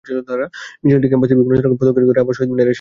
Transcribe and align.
মিছিলটি 0.83 1.07
ক্যাম্পাসের 1.11 1.37
বিভিন্ন 1.39 1.55
সড়ক 1.61 1.77
প্রদক্ষিণ 1.79 2.05
করে 2.09 2.19
আবার 2.23 2.35
শহীদ 2.37 2.49
মিনারে 2.51 2.61
এসে 2.61 2.61
শেষ 2.61 2.61
হয়। 2.61 2.69